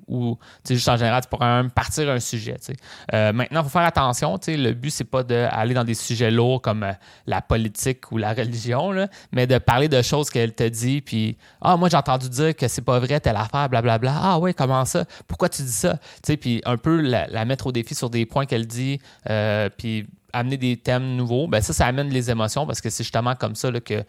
juste 0.66 0.88
en 0.88 0.96
général, 0.96 1.22
tu 1.22 1.28
pourrais 1.28 1.44
même 1.44 1.70
partir 1.70 2.08
un 2.08 2.18
sujet. 2.18 2.56
Euh, 3.12 3.34
maintenant, 3.34 3.60
il 3.60 3.64
faut 3.64 3.68
faire 3.68 3.82
attention. 3.82 4.40
Le 4.48 4.72
but, 4.72 4.88
c'est 4.88 5.04
pas 5.04 5.22
d'aller 5.22 5.74
dans 5.74 5.84
des 5.84 5.92
sujets 5.92 6.30
lourds 6.30 6.62
comme 6.62 6.82
euh, 6.82 6.92
la 7.26 7.42
politique 7.42 8.10
ou 8.10 8.16
la 8.16 8.32
religion, 8.32 8.61
là, 8.68 9.08
mais 9.32 9.46
de 9.46 9.58
parler 9.58 9.88
de 9.88 10.00
choses 10.02 10.30
qu'elle 10.30 10.54
te 10.54 10.68
dit, 10.68 11.00
puis 11.00 11.36
Ah, 11.60 11.76
moi 11.76 11.88
j'ai 11.88 11.96
entendu 11.96 12.28
dire 12.28 12.54
que 12.54 12.68
c'est 12.68 12.82
pas 12.82 12.98
vrai 12.98 13.20
telle 13.20 13.36
affaire, 13.36 13.68
blablabla. 13.68 14.14
Ah 14.14 14.38
ouais, 14.38 14.54
comment 14.54 14.84
ça? 14.84 15.04
Pourquoi 15.26 15.48
tu 15.48 15.62
dis 15.62 15.72
ça? 15.72 15.98
Puis 16.40 16.62
un 16.64 16.76
peu 16.76 17.00
la, 17.00 17.44
mettre 17.44 17.66
au 17.66 17.72
défi 17.72 17.94
sur 17.94 18.10
des 18.10 18.26
points 18.26 18.46
qu'elle 18.46 18.66
dit, 18.66 19.00
puis 19.76 20.06
amener 20.32 20.56
des 20.56 20.76
thèmes 20.76 21.16
nouveaux, 21.16 21.46
ben 21.46 21.60
ça, 21.60 21.72
ça 21.72 21.86
amène 21.86 22.08
les 22.08 22.30
émotions 22.30 22.66
parce 22.66 22.80
que 22.80 22.90
c'est 22.90 23.02
justement 23.02 23.34
comme 23.34 23.54
ça 23.54 23.70
que 23.80 24.04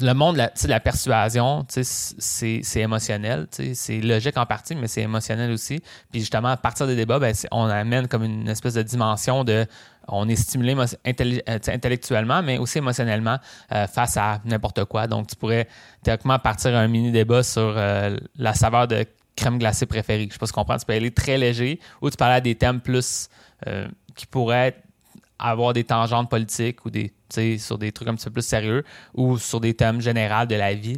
le 0.00 0.12
monde 0.14 0.36
la, 0.36 0.50
la 0.64 0.80
persuasion, 0.80 1.66
c'est 1.68 2.62
émotionnel. 2.76 3.46
C'est 3.74 4.00
logique 4.00 4.36
en 4.36 4.46
partie, 4.46 4.74
mais 4.74 4.88
c'est 4.88 5.02
émotionnel 5.02 5.50
aussi. 5.50 5.80
Puis 6.10 6.20
justement, 6.20 6.48
à 6.48 6.56
partir 6.56 6.86
des 6.86 6.96
débats, 6.96 7.18
ben, 7.18 7.34
on 7.50 7.64
amène 7.64 8.08
comme 8.08 8.24
une 8.24 8.48
espèce 8.48 8.74
de 8.74 8.82
dimension 8.82 9.44
de. 9.44 9.66
On 10.08 10.28
est 10.28 10.36
stimulé 10.36 10.74
euh, 10.74 11.58
intellectuellement, 11.68 12.42
mais 12.42 12.58
aussi 12.58 12.78
émotionnellement 12.78 13.38
euh, 13.70 13.86
face 13.86 14.16
à 14.16 14.40
n'importe 14.44 14.84
quoi. 14.86 15.06
Donc, 15.06 15.28
tu 15.28 15.36
pourrais 15.36 15.68
théoriquement 16.02 16.40
partir 16.40 16.74
un 16.76 16.88
mini 16.88 17.12
débat 17.12 17.44
sur 17.44 17.74
euh, 17.76 18.16
la 18.36 18.52
saveur 18.52 18.88
de 18.88 19.06
crème 19.36 19.58
glacée 19.58 19.86
préférée. 19.86 20.22
Je 20.22 20.26
ne 20.26 20.32
sais 20.32 20.38
pas 20.38 20.46
si 20.46 20.52
tu 20.52 20.56
comprends. 20.56 20.76
Tu 20.76 20.86
peux 20.86 20.94
aller 20.94 21.12
très 21.12 21.38
léger 21.38 21.78
ou 22.00 22.10
tu 22.10 22.16
parles 22.16 22.32
à 22.32 22.40
des 22.40 22.56
thèmes 22.56 22.80
plus 22.80 23.28
qui 24.16 24.26
pourraient 24.26 24.74
avoir 25.38 25.72
des 25.72 25.84
tangentes 25.84 26.28
politiques 26.28 26.84
ou 26.84 26.90
des 26.90 27.12
sur 27.58 27.78
des 27.78 27.92
trucs 27.92 28.08
un 28.08 28.14
petit 28.14 28.24
peu 28.26 28.32
plus 28.32 28.46
sérieux 28.46 28.84
ou 29.14 29.38
sur 29.38 29.60
des 29.60 29.74
thèmes 29.74 30.00
généraux 30.00 30.46
de 30.46 30.54
la 30.54 30.74
vie. 30.74 30.96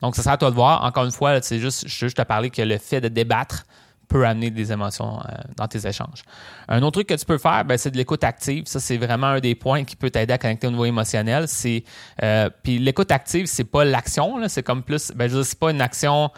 Donc, 0.00 0.16
ça 0.16 0.22
sert 0.22 0.32
à 0.32 0.36
toi 0.36 0.50
de 0.50 0.54
voir. 0.54 0.84
Encore 0.84 1.04
une 1.04 1.12
fois, 1.12 1.40
c'est 1.42 1.58
juste, 1.58 1.88
je 1.88 2.06
juste 2.06 2.16
te 2.16 2.22
parler 2.22 2.50
que 2.50 2.62
le 2.62 2.78
fait 2.78 3.00
de 3.00 3.08
débattre 3.08 3.64
peut 4.08 4.26
amener 4.26 4.50
des 4.50 4.72
émotions 4.72 5.18
euh, 5.18 5.32
dans 5.56 5.66
tes 5.66 5.86
échanges. 5.86 6.22
Un 6.68 6.82
autre 6.82 6.92
truc 6.92 7.08
que 7.08 7.14
tu 7.14 7.24
peux 7.24 7.38
faire, 7.38 7.64
ben, 7.64 7.76
c'est 7.76 7.90
de 7.90 7.96
l'écoute 7.96 8.22
active. 8.24 8.64
Ça, 8.66 8.80
c'est 8.80 8.96
vraiment 8.96 9.28
un 9.28 9.40
des 9.40 9.54
points 9.54 9.84
qui 9.84 9.96
peut 9.96 10.10
t'aider 10.10 10.32
à 10.32 10.38
connecter 10.38 10.66
au 10.66 10.70
niveau 10.70 10.84
émotionnel. 10.84 11.46
Euh, 12.22 12.50
puis 12.62 12.78
l'écoute 12.78 13.10
active, 13.10 13.46
c'est 13.46 13.64
pas 13.64 13.84
l'action, 13.84 14.36
c'est 14.48 14.62
comme 14.62 14.82
plus, 14.82 15.10
ben, 15.14 15.30
c'est 15.42 15.58
pas 15.58 15.70
une 15.70 15.80
action 15.80 16.30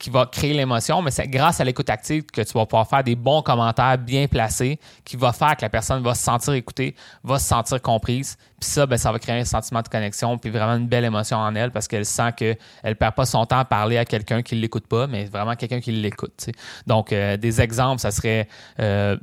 qui 0.00 0.08
va 0.08 0.24
créer 0.24 0.54
l'émotion, 0.54 1.02
mais 1.02 1.10
c'est 1.10 1.28
grâce 1.28 1.60
à 1.60 1.64
l'écoute 1.64 1.90
active 1.90 2.24
que 2.24 2.40
tu 2.40 2.54
vas 2.54 2.64
pouvoir 2.64 2.88
faire 2.88 3.04
des 3.04 3.14
bons 3.14 3.42
commentaires 3.42 3.98
bien 3.98 4.26
placés 4.28 4.80
qui 5.04 5.16
va 5.16 5.32
faire 5.32 5.54
que 5.56 5.62
la 5.62 5.68
personne 5.68 6.02
va 6.02 6.14
se 6.14 6.22
sentir 6.24 6.54
écoutée, 6.54 6.96
va 7.22 7.38
se 7.38 7.46
sentir 7.46 7.82
comprise. 7.82 8.38
Puis 8.58 8.70
ça, 8.70 8.86
ben, 8.86 8.96
ça 8.96 9.12
va 9.12 9.18
créer 9.18 9.38
un 9.38 9.44
sentiment 9.44 9.82
de 9.82 9.88
connexion, 9.88 10.38
puis 10.38 10.50
vraiment 10.50 10.76
une 10.76 10.88
belle 10.88 11.04
émotion 11.04 11.36
en 11.36 11.54
elle 11.54 11.70
parce 11.70 11.86
qu'elle 11.86 12.06
sent 12.06 12.32
qu'elle 12.34 12.56
ne 12.82 12.94
perd 12.94 13.14
pas 13.14 13.26
son 13.26 13.44
temps 13.44 13.58
à 13.58 13.64
parler 13.66 13.98
à 13.98 14.06
quelqu'un 14.06 14.40
qui 14.40 14.56
ne 14.56 14.62
l'écoute 14.62 14.86
pas, 14.86 15.06
mais 15.06 15.26
vraiment 15.26 15.54
quelqu'un 15.54 15.80
qui 15.80 15.92
l'écoute. 15.92 16.48
Donc, 16.86 17.12
euh, 17.12 17.36
des 17.36 17.60
exemples, 17.60 18.00
ça 18.00 18.10
serait 18.10 18.48
euh, 18.80 19.18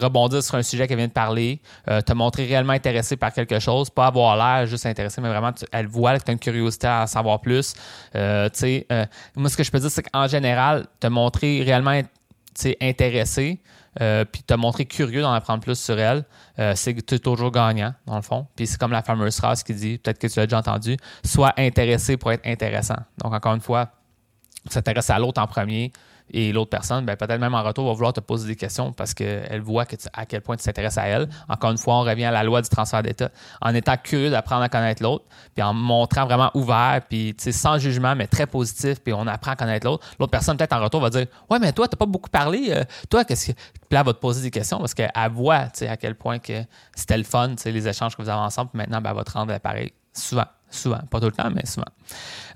rebondir 0.00 0.42
sur 0.42 0.56
un 0.56 0.62
sujet 0.62 0.86
qu'elle 0.86 0.98
vient 0.98 1.08
de 1.08 1.12
parler, 1.12 1.60
euh, 1.88 2.00
te 2.00 2.12
montrer 2.12 2.44
réellement 2.44 2.74
intéressé 2.74 3.16
par 3.16 3.32
quelque 3.32 3.58
chose, 3.58 3.90
pas 3.90 4.06
avoir 4.06 4.36
l'air 4.36 4.66
juste 4.66 4.86
intéressé, 4.86 5.20
mais 5.20 5.28
vraiment, 5.28 5.52
elle 5.72 5.86
voit 5.86 6.18
que 6.18 6.24
tu 6.24 6.30
as 6.30 6.32
une 6.32 6.38
curiosité 6.38 6.86
à 6.86 7.02
en 7.02 7.06
savoir 7.06 7.40
plus. 7.40 7.74
Euh, 8.14 8.48
euh, 8.62 9.06
moi, 9.36 9.48
ce 9.48 9.56
que 9.56 9.62
je 9.62 9.70
peux 9.70 9.78
dire, 9.78 9.90
c'est 9.90 10.02
qu'en 10.02 10.26
général, 10.26 10.86
te 11.00 11.06
montrer 11.06 11.62
réellement 11.62 11.98
intéressé, 12.80 13.60
puis 14.32 14.42
te 14.46 14.54
montrer 14.54 14.84
curieux 14.84 15.22
d'en 15.22 15.32
apprendre 15.32 15.60
plus 15.62 15.78
sur 15.78 15.98
elle, 15.98 16.24
c'est 16.76 16.94
que 16.94 17.00
tu 17.00 17.14
es 17.16 17.18
toujours 17.18 17.50
gagnant, 17.50 17.94
dans 18.06 18.16
le 18.16 18.22
fond. 18.22 18.46
Puis 18.54 18.66
c'est 18.66 18.78
comme 18.78 18.92
la 18.92 19.02
fameuse 19.02 19.36
phrase 19.36 19.62
qui 19.62 19.74
dit, 19.74 19.98
peut-être 19.98 20.18
que 20.18 20.26
tu 20.26 20.38
l'as 20.38 20.46
déjà 20.46 20.58
entendu, 20.58 20.96
sois 21.24 21.52
intéressé 21.56 22.16
pour 22.16 22.30
être 22.32 22.46
intéressant. 22.46 22.98
Donc, 23.18 23.32
encore 23.34 23.54
une 23.54 23.60
fois, 23.60 23.90
s'intéresser 24.68 25.12
à 25.12 25.18
l'autre 25.18 25.40
en 25.40 25.46
premier, 25.46 25.92
et 26.30 26.52
l'autre 26.52 26.70
personne, 26.70 27.04
ben, 27.04 27.16
peut-être 27.16 27.40
même 27.40 27.54
en 27.54 27.62
retour, 27.62 27.86
va 27.86 27.92
vouloir 27.92 28.12
te 28.12 28.20
poser 28.20 28.48
des 28.48 28.56
questions 28.56 28.92
parce 28.92 29.14
qu'elle 29.14 29.60
voit 29.60 29.86
que 29.86 29.96
à 30.12 30.26
quel 30.26 30.40
point 30.40 30.56
tu 30.56 30.64
t'intéresses 30.64 30.98
à 30.98 31.06
elle. 31.06 31.28
Encore 31.48 31.70
une 31.70 31.78
fois, 31.78 31.94
on 31.94 32.02
revient 32.02 32.24
à 32.24 32.30
la 32.30 32.42
loi 32.42 32.62
du 32.62 32.68
transfert 32.68 33.02
d'état. 33.02 33.30
En 33.60 33.74
étant 33.74 33.96
curieux 33.96 34.30
d'apprendre 34.30 34.62
à 34.62 34.68
connaître 34.68 35.02
l'autre, 35.02 35.24
puis 35.54 35.62
en 35.62 35.74
montrant 35.74 36.26
vraiment 36.26 36.50
ouvert, 36.54 37.00
puis 37.08 37.34
sans 37.38 37.78
jugement, 37.78 38.14
mais 38.14 38.26
très 38.26 38.46
positif, 38.46 39.00
puis 39.02 39.12
on 39.12 39.26
apprend 39.26 39.52
à 39.52 39.56
connaître 39.56 39.86
l'autre. 39.86 40.06
L'autre 40.18 40.30
personne, 40.30 40.56
peut-être 40.56 40.74
en 40.74 40.82
retour, 40.82 41.00
va 41.00 41.10
dire 41.10 41.26
Ouais, 41.50 41.58
mais 41.58 41.72
toi, 41.72 41.88
tu 41.88 41.94
n'as 41.94 41.98
pas 41.98 42.06
beaucoup 42.06 42.30
parlé. 42.30 42.68
Euh, 42.70 42.84
toi, 43.08 43.24
qu'est-ce 43.24 43.52
que. 43.52 43.58
Là, 43.90 44.00
elle 44.00 44.06
va 44.06 44.12
te 44.12 44.18
poser 44.18 44.42
des 44.42 44.50
questions 44.50 44.78
parce 44.78 44.92
qu'elle 44.92 45.10
voit 45.32 45.68
à 45.80 45.96
quel 45.96 46.14
point 46.14 46.38
que 46.38 46.62
c'était 46.94 47.16
le 47.16 47.24
fun, 47.24 47.54
les 47.64 47.88
échanges 47.88 48.16
que 48.16 48.22
vous 48.22 48.28
avez 48.28 48.40
ensemble, 48.40 48.70
puis 48.70 48.78
maintenant, 48.78 49.00
ben, 49.00 49.10
elle 49.10 49.16
va 49.16 49.24
te 49.24 49.32
rendre 49.32 49.50
l'appareil 49.50 49.92
souvent. 50.12 50.44
Souvent, 50.70 51.00
pas 51.10 51.20
tout 51.20 51.26
le 51.26 51.32
temps, 51.32 51.50
mais 51.50 51.64
souvent. 51.64 51.86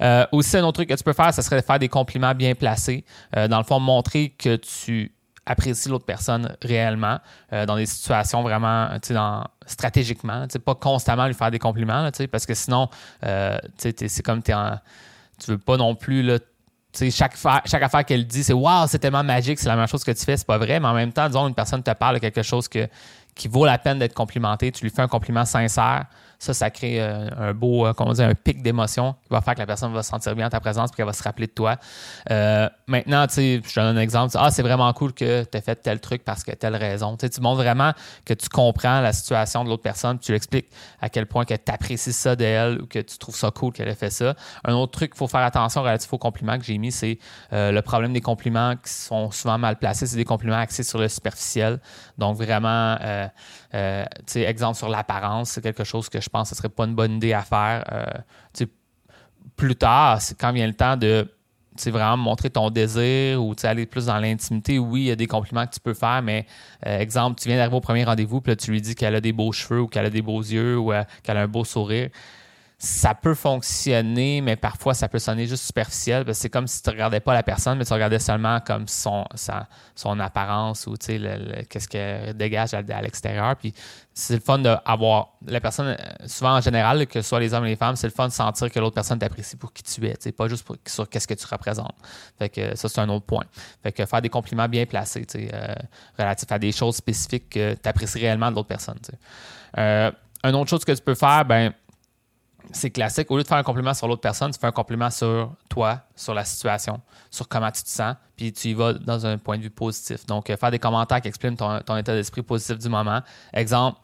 Euh, 0.00 0.26
aussi, 0.32 0.56
un 0.56 0.64
autre 0.64 0.74
truc 0.74 0.88
que 0.88 0.94
tu 0.94 1.04
peux 1.04 1.12
faire, 1.12 1.32
ce 1.32 1.42
serait 1.42 1.60
de 1.60 1.64
faire 1.64 1.78
des 1.78 1.88
compliments 1.88 2.34
bien 2.34 2.54
placés. 2.54 3.04
Euh, 3.36 3.48
dans 3.48 3.58
le 3.58 3.64
fond, 3.64 3.80
montrer 3.80 4.30
que 4.30 4.56
tu 4.56 5.14
apprécies 5.46 5.88
l'autre 5.88 6.04
personne 6.04 6.54
réellement 6.62 7.18
euh, 7.52 7.66
dans 7.66 7.76
des 7.76 7.86
situations 7.86 8.42
vraiment 8.42 8.90
dans, 9.10 9.44
stratégiquement. 9.66 10.46
Pas 10.64 10.74
constamment 10.74 11.26
lui 11.26 11.34
faire 11.34 11.50
des 11.50 11.58
compliments, 11.58 12.08
parce 12.30 12.46
que 12.46 12.54
sinon, 12.54 12.88
c'est 13.78 14.22
comme 14.22 14.42
tu 14.42 14.52
tu 15.38 15.50
veux 15.50 15.58
pas 15.58 15.76
non 15.76 15.96
plus 15.96 16.22
là, 16.22 16.38
chaque, 17.10 17.36
chaque 17.64 17.82
affaire 17.82 18.04
qu'elle 18.04 18.26
dit, 18.26 18.44
c'est 18.44 18.52
Waouh, 18.52 18.86
c'est 18.86 18.98
tellement 18.98 19.24
magique, 19.24 19.58
c'est 19.58 19.68
la 19.68 19.76
même 19.76 19.88
chose 19.88 20.04
que 20.04 20.10
tu 20.10 20.24
fais, 20.24 20.36
c'est 20.36 20.46
pas 20.46 20.58
vrai. 20.58 20.78
Mais 20.78 20.88
en 20.88 20.94
même 20.94 21.12
temps, 21.12 21.26
disons, 21.26 21.48
une 21.48 21.54
personne 21.54 21.82
te 21.82 21.90
parle 21.92 22.16
de 22.16 22.20
quelque 22.20 22.42
chose 22.42 22.68
que, 22.68 22.88
qui 23.34 23.48
vaut 23.48 23.64
la 23.64 23.78
peine 23.78 23.98
d'être 23.98 24.14
complimenté, 24.14 24.70
tu 24.72 24.84
lui 24.84 24.90
fais 24.90 25.02
un 25.02 25.08
compliment 25.08 25.44
sincère, 25.44 26.06
Ça, 26.42 26.54
ça 26.54 26.70
crée 26.70 27.00
euh, 27.00 27.28
un 27.38 27.54
beau, 27.54 27.86
euh, 27.86 27.92
comment 27.92 28.12
dire, 28.14 28.26
un 28.26 28.34
pic 28.34 28.62
d'émotion 28.62 29.12
qui 29.22 29.28
va 29.30 29.40
faire 29.40 29.54
que 29.54 29.60
la 29.60 29.66
personne 29.66 29.92
va 29.92 30.02
se 30.02 30.10
sentir 30.10 30.34
bien 30.34 30.48
en 30.48 30.50
ta 30.50 30.58
présence 30.58 30.90
et 30.90 30.96
qu'elle 30.96 31.06
va 31.06 31.12
se 31.12 31.22
rappeler 31.22 31.46
de 31.46 31.52
toi. 31.52 31.76
Euh, 32.32 32.68
maintenant, 32.88 33.24
tu 33.28 33.34
sais, 33.34 33.60
je 33.64 33.72
te 33.72 33.78
donne 33.78 33.96
un 33.96 34.00
exemple. 34.00 34.34
Ah, 34.36 34.50
c'est 34.50 34.62
vraiment 34.62 34.92
cool 34.92 35.12
que 35.12 35.44
tu 35.44 35.56
aies 35.56 35.60
fait 35.60 35.76
tel 35.76 36.00
truc 36.00 36.24
parce 36.24 36.42
que 36.42 36.50
telle 36.50 36.74
raison. 36.74 37.16
Tu, 37.16 37.26
sais, 37.26 37.30
tu 37.30 37.40
montres 37.40 37.62
vraiment 37.62 37.92
que 38.24 38.34
tu 38.34 38.48
comprends 38.48 39.00
la 39.00 39.12
situation 39.12 39.62
de 39.62 39.68
l'autre 39.68 39.84
personne, 39.84 40.18
tu 40.18 40.32
lui 40.32 40.36
expliques 40.36 40.66
à 41.00 41.08
quel 41.08 41.26
point 41.26 41.44
que 41.44 41.54
tu 41.54 41.70
apprécies 41.72 42.12
ça 42.12 42.34
d'elle 42.34 42.82
ou 42.82 42.86
que 42.86 42.98
tu 42.98 43.18
trouves 43.18 43.36
ça 43.36 43.52
cool 43.52 43.72
qu'elle 43.72 43.86
ait 43.86 43.94
fait 43.94 44.10
ça. 44.10 44.34
Un 44.64 44.74
autre 44.74 44.90
truc 44.90 45.12
qu'il 45.12 45.18
faut 45.18 45.28
faire 45.28 45.42
attention 45.42 45.82
relatif 45.82 46.12
aux 46.12 46.18
compliments 46.18 46.58
que 46.58 46.64
j'ai 46.64 46.76
mis, 46.76 46.90
c'est 46.90 47.20
le 47.52 47.80
problème 47.82 48.12
des 48.12 48.20
compliments 48.20 48.74
qui 48.74 48.92
sont 48.92 49.30
souvent 49.30 49.58
mal 49.58 49.76
placés. 49.76 50.06
C'est 50.06 50.16
des 50.16 50.24
compliments 50.24 50.58
axés 50.58 50.82
sur 50.82 50.98
le 50.98 51.08
superficiel. 51.08 51.78
Donc, 52.18 52.36
vraiment, 52.36 52.96
euh, 53.00 53.28
euh, 53.74 54.04
exemple 54.34 54.76
sur 54.76 54.88
l'apparence, 54.88 55.50
c'est 55.50 55.60
quelque 55.60 55.84
chose 55.84 56.08
que 56.08 56.20
je 56.20 56.28
pense 56.32 56.48
que 56.48 56.54
ce 56.54 56.58
serait 56.58 56.68
pas 56.68 56.84
une 56.84 56.94
bonne 56.94 57.12
idée 57.12 57.32
à 57.32 57.42
faire. 57.42 57.84
Euh, 57.92 58.66
plus 59.56 59.76
tard, 59.76 60.20
quand 60.38 60.52
vient 60.52 60.66
le 60.66 60.74
temps 60.74 60.96
de 60.96 61.28
vraiment 61.86 62.16
montrer 62.16 62.50
ton 62.50 62.70
désir 62.70 63.42
ou 63.42 63.54
aller 63.64 63.86
plus 63.86 64.06
dans 64.06 64.18
l'intimité, 64.18 64.78
oui, 64.78 65.02
il 65.02 65.06
y 65.06 65.10
a 65.10 65.16
des 65.16 65.26
compliments 65.26 65.66
que 65.66 65.74
tu 65.74 65.80
peux 65.80 65.94
faire, 65.94 66.22
mais 66.22 66.46
exemple, 66.84 67.40
tu 67.40 67.48
viens 67.48 67.56
d'arriver 67.56 67.76
au 67.76 67.80
premier 67.80 68.04
rendez-vous, 68.04 68.40
puis 68.40 68.56
tu 68.56 68.70
lui 68.70 68.80
dis 68.80 68.94
qu'elle 68.94 69.14
a 69.14 69.20
des 69.20 69.32
beaux 69.32 69.52
cheveux 69.52 69.80
ou 69.80 69.88
qu'elle 69.88 70.06
a 70.06 70.10
des 70.10 70.22
beaux 70.22 70.40
yeux 70.40 70.78
ou 70.78 70.92
qu'elle 71.22 71.36
a 71.36 71.42
un 71.42 71.48
beau 71.48 71.64
sourire 71.64 72.10
ça 72.84 73.14
peut 73.14 73.36
fonctionner, 73.36 74.40
mais 74.40 74.56
parfois 74.56 74.92
ça 74.92 75.08
peut 75.08 75.20
sonner 75.20 75.46
juste 75.46 75.64
superficiel. 75.64 76.24
C'est 76.34 76.50
comme 76.50 76.66
si 76.66 76.82
tu 76.82 76.90
ne 76.90 76.94
regardais 76.94 77.20
pas 77.20 77.32
la 77.32 77.44
personne, 77.44 77.78
mais 77.78 77.84
tu 77.84 77.92
regardais 77.92 78.18
seulement 78.18 78.58
comme 78.58 78.88
son, 78.88 79.24
son 79.94 80.18
apparence 80.18 80.88
ou 80.88 80.94
qu'est-ce 80.96 81.86
qu'elle 81.86 82.36
dégage 82.36 82.74
à, 82.74 82.82
l'extérieur. 83.00 83.54
Puis 83.54 83.72
c'est 84.12 84.34
le 84.34 84.40
fun 84.40 84.58
d'avoir 84.58 85.34
la 85.46 85.60
personne, 85.60 85.96
souvent 86.26 86.56
en 86.56 86.60
général, 86.60 87.06
que 87.06 87.22
ce 87.22 87.28
soit 87.28 87.38
les 87.38 87.54
hommes 87.54 87.66
et 87.66 87.68
les 87.68 87.76
femmes, 87.76 87.94
c'est 87.94 88.08
le 88.08 88.12
fun 88.12 88.26
de 88.26 88.32
sentir 88.32 88.68
que 88.68 88.80
l'autre 88.80 88.96
personne 88.96 89.20
t'apprécie 89.20 89.54
pour 89.54 89.72
qui 89.72 89.84
tu 89.84 90.04
es, 90.04 90.32
pas 90.32 90.48
juste 90.48 90.66
sur 90.88 91.08
qu'est-ce 91.08 91.28
que 91.28 91.34
tu 91.34 91.46
représentes. 91.46 91.94
Fait 92.36 92.48
que 92.48 92.74
ça, 92.74 92.88
c'est 92.88 93.00
un 93.00 93.08
autre 93.10 93.26
point. 93.26 93.44
Fait 93.84 93.92
que 93.92 94.04
faire 94.04 94.22
des 94.22 94.28
compliments 94.28 94.68
bien 94.68 94.86
placés, 94.86 95.24
euh, 95.36 95.74
relatifs 96.18 96.50
à 96.50 96.58
des 96.58 96.72
choses 96.72 96.96
spécifiques 96.96 97.48
que 97.50 97.74
tu 97.74 97.88
apprécies 97.88 98.18
réellement 98.18 98.50
de 98.50 98.56
l'autre 98.56 98.66
personne. 98.66 98.98
Euh, 99.78 100.10
une 100.42 100.56
autre 100.56 100.70
chose 100.70 100.84
que 100.84 100.90
tu 100.90 101.02
peux 101.02 101.14
faire, 101.14 101.44
ben 101.44 101.72
c'est 102.70 102.90
classique. 102.90 103.30
Au 103.30 103.36
lieu 103.36 103.42
de 103.42 103.48
faire 103.48 103.58
un 103.58 103.62
compliment 103.62 103.94
sur 103.94 104.06
l'autre 104.06 104.20
personne, 104.20 104.50
tu 104.52 104.58
fais 104.58 104.66
un 104.66 104.72
compliment 104.72 105.10
sur 105.10 105.52
toi, 105.68 106.00
sur 106.14 106.34
la 106.34 106.44
situation, 106.44 107.00
sur 107.30 107.48
comment 107.48 107.70
tu 107.70 107.82
te 107.82 107.88
sens, 107.88 108.14
puis 108.36 108.52
tu 108.52 108.68
y 108.68 108.74
vas 108.74 108.92
dans 108.94 109.26
un 109.26 109.38
point 109.38 109.58
de 109.58 109.62
vue 109.62 109.70
positif. 109.70 110.26
Donc, 110.26 110.50
euh, 110.50 110.56
faire 110.56 110.70
des 110.70 110.78
commentaires 110.78 111.20
qui 111.20 111.28
expriment 111.28 111.56
ton, 111.56 111.96
état 111.96 112.14
d'esprit 112.14 112.42
positif 112.42 112.78
du 112.78 112.88
moment. 112.88 113.20
Exemple, 113.52 113.98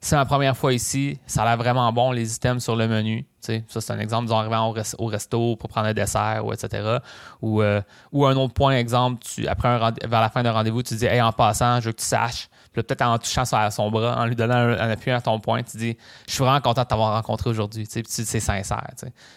c'est 0.00 0.16
ma 0.16 0.24
première 0.24 0.56
fois 0.56 0.72
ici, 0.72 1.20
ça 1.26 1.42
a 1.42 1.44
l'air 1.44 1.56
vraiment 1.56 1.92
bon, 1.92 2.10
les 2.10 2.34
items 2.34 2.62
sur 2.62 2.74
le 2.74 2.88
menu. 2.88 3.24
ça, 3.40 3.80
c'est 3.80 3.92
un 3.92 4.00
exemple, 4.00 4.24
disons, 4.24 4.38
arrivant 4.38 4.74
au, 4.98 5.06
resto 5.06 5.56
pour 5.56 5.68
prendre 5.68 5.86
un 5.86 5.94
dessert, 5.94 6.44
ou 6.44 6.52
etc. 6.52 6.98
Ou, 7.40 7.62
euh, 7.62 7.80
ou 8.10 8.26
un 8.26 8.36
autre 8.36 8.52
point, 8.52 8.76
exemple, 8.76 9.24
après 9.46 9.78
vers 9.78 10.20
la 10.20 10.28
fin 10.28 10.42
d'un 10.42 10.52
rendez-vous, 10.52 10.82
tu 10.82 10.96
dis 10.96 11.06
Hey, 11.06 11.22
en 11.22 11.32
passant, 11.32 11.80
je 11.80 11.86
veux 11.86 11.92
que 11.92 12.00
tu 12.00 12.06
saches 12.06 12.48
peut-être 12.72 13.02
en 13.02 13.18
touchant 13.18 13.44
son 13.44 13.90
bras, 13.90 14.18
en 14.18 14.26
lui 14.26 14.36
donnant 14.36 14.54
un, 14.54 14.90
appui 14.90 15.10
à 15.10 15.20
ton 15.20 15.38
point, 15.40 15.62
tu 15.62 15.76
dis 15.76 15.96
Je 16.26 16.32
suis 16.32 16.42
vraiment 16.42 16.60
content 16.60 16.82
de 16.82 16.88
t'avoir 16.88 17.14
rencontré 17.14 17.50
aujourd'hui. 17.50 17.86
C'est 17.88 18.40
sincère. 18.40 18.90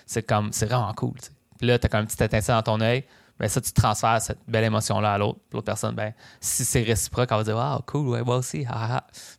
C'est 0.06 0.24
comme 0.24 0.52
c'est 0.52 0.66
vraiment 0.66 0.94
cool. 0.94 1.14
Puis 1.58 1.68
là, 1.68 1.80
tu 1.80 1.86
as 1.86 1.90
comme 1.90 2.02
une 2.02 2.06
petite 2.06 2.22
étincelle 2.22 2.56
dans 2.56 2.64
ton 2.64 2.82
œil. 2.82 3.04
Ben 3.38 3.50
ça, 3.50 3.60
tu 3.60 3.74
transfères 3.74 4.22
cette 4.22 4.40
belle 4.48 4.64
émotion-là 4.64 5.14
à 5.14 5.18
l'autre. 5.18 5.40
L'autre 5.52 5.66
personne, 5.66 5.94
ben, 5.94 6.14
si 6.40 6.64
c'est 6.64 6.84
réciproque, 6.84 7.28
elle 7.32 7.38
va 7.38 7.44
dire 7.44 7.58
Wow, 7.58 7.82
cool, 7.86 8.08
ouais, 8.08 8.24
moi 8.24 8.38
aussi. 8.38 8.66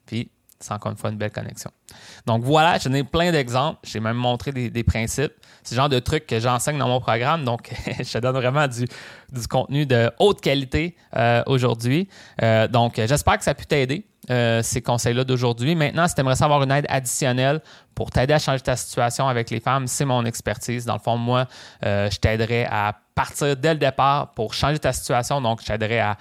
Puis 0.04 0.30
c'est 0.66 0.74
encore 0.74 0.90
une 0.90 0.98
fois 0.98 1.10
une 1.10 1.16
belle 1.16 1.30
connexion. 1.30 1.70
Donc 2.26 2.42
voilà, 2.42 2.78
j'en 2.78 2.92
ai 2.92 3.04
plein 3.04 3.30
d'exemples. 3.30 3.78
J'ai 3.84 4.00
même 4.00 4.16
montré 4.16 4.52
des, 4.52 4.84
principes. 4.84 5.32
C'est 5.62 5.76
genre 5.76 5.88
de 5.88 5.98
trucs 5.98 6.26
que 6.26 6.40
j'enseigne 6.40 6.78
dans 6.78 6.88
mon 6.88 7.00
programme. 7.00 7.44
Donc, 7.44 7.70
je 7.98 8.12
te 8.12 8.18
donne 8.18 8.34
vraiment 8.34 8.66
du, 8.66 8.86
contenu 9.48 9.86
de 9.86 10.10
haute 10.18 10.40
qualité 10.40 10.96
euh, 11.16 11.42
aujourd'hui. 11.46 12.08
Euh, 12.42 12.66
donc, 12.68 12.94
j'espère 12.96 13.38
que 13.38 13.44
ça 13.44 13.52
a 13.52 13.54
pu 13.54 13.66
t'aider. 13.66 14.06
Euh, 14.28 14.60
ces 14.60 14.82
conseils-là 14.82 15.22
d'aujourd'hui. 15.22 15.76
Maintenant, 15.76 16.08
si 16.08 16.16
tu 16.16 16.20
aimerais 16.20 16.34
savoir 16.34 16.60
une 16.64 16.72
aide 16.72 16.86
additionnelle 16.88 17.60
pour 17.94 18.10
t'aider 18.10 18.34
à 18.34 18.40
changer 18.40 18.60
ta 18.60 18.74
situation 18.74 19.28
avec 19.28 19.50
les 19.50 19.60
femmes, 19.60 19.86
c'est 19.86 20.04
mon 20.04 20.24
expertise. 20.24 20.84
Dans 20.84 20.94
le 20.94 21.00
fond, 21.00 21.16
moi, 21.16 21.46
je 21.80 22.16
t'aiderai 22.18 22.64
à 22.64 22.92
partir 23.14 23.56
dès 23.56 23.74
le 23.74 23.78
départ 23.78 24.34
pour 24.34 24.52
changer 24.52 24.80
ta 24.80 24.92
situation. 24.92 25.40
Donc, 25.40 25.60
je 25.62 25.66
t'aiderai 25.66 26.00
à 26.00 26.16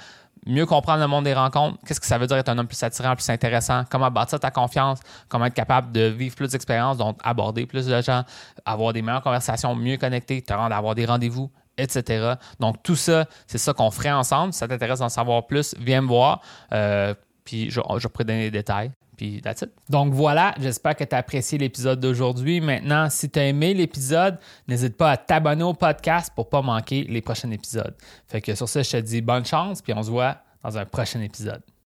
mieux 0.46 0.66
comprendre 0.66 1.02
le 1.02 1.08
monde 1.08 1.26
des 1.26 1.34
rencontres, 1.34 1.78
qu'est-ce 1.86 2.00
que 2.00 2.06
ça 2.06 2.18
veut 2.18 2.28
dire 2.28 2.38
être 2.38 2.50
un 2.50 2.58
homme 2.58 2.68
plus 2.68 2.82
attirant, 2.84 3.16
plus 3.16 3.30
intéressant, 3.30 3.84
comment 3.90 4.12
bâtir 4.12 4.40
ta 4.40 4.52
confiance, 4.52 5.00
comment 5.28 5.46
être 5.46 5.54
capable 5.54 5.92
de 5.92 6.02
vivre 6.02 6.36
plus 6.36 6.52
d'expériences, 6.52 6.98
donc 6.98 7.18
aborder 7.24 7.66
plus 7.66 7.88
de 7.88 8.02
gens, 8.02 8.24
avoir 8.66 8.94
des 8.94 9.02
meilleures 9.02 9.24
conversations, 9.24 9.76
mieux 9.76 9.98
connecter, 9.98 10.42
te 10.42 10.54
rendre, 10.54 10.76
avoir 10.76 10.96
des 10.96 11.06
rendez-vous, 11.06 11.50
etc. 11.78 12.36
Donc, 12.60 12.82
tout 12.84 12.96
ça, 12.96 13.26
c'est 13.48 13.58
ça 13.58 13.74
qu'on 13.74 13.92
ferait 13.92 14.12
ensemble. 14.12 14.54
Si 14.54 14.60
ça 14.60 14.68
t'intéresse 14.68 15.00
d'en 15.00 15.10
savoir 15.10 15.48
plus, 15.48 15.76
viens 15.80 16.02
me 16.02 16.08
voir. 16.08 16.42
Euh, 16.72 17.14
puis, 17.44 17.70
je, 17.70 17.82
je 17.98 18.08
pourrais 18.08 18.24
donner 18.24 18.44
des 18.44 18.52
détails. 18.52 18.92
Puis 19.16 19.42
that's 19.42 19.62
it. 19.62 19.72
Donc 19.90 20.14
voilà, 20.14 20.54
j'espère 20.60 20.96
que 20.96 21.04
tu 21.04 21.16
as 21.16 21.20
apprécié 21.20 21.58
l'épisode 21.58 22.00
d'aujourd'hui. 22.00 22.62
Maintenant, 22.62 23.10
si 23.10 23.30
tu 23.30 23.40
as 23.40 23.46
aimé 23.48 23.74
l'épisode, 23.74 24.38
n'hésite 24.68 24.98
pas 24.98 25.12
à 25.12 25.18
t'abonner 25.18 25.64
au 25.64 25.74
podcast 25.74 26.32
pour 26.36 26.50
pas 26.50 26.62
manquer 26.62 27.04
les 27.04 27.22
prochains 27.22 27.52
épisodes. 27.52 27.96
Fait 28.28 28.42
que 28.42 28.56
sur 28.56 28.68
ça, 28.68 28.82
je 28.82 28.92
te 28.92 28.98
dis 28.98 29.22
bonne 29.22 29.46
chance, 29.46 29.82
puis 29.82 29.94
on 29.94 30.04
se 30.04 30.10
voit 30.10 30.38
dans 30.64 30.78
un 30.78 30.86
prochain 30.86 31.22
épisode. 31.22 31.62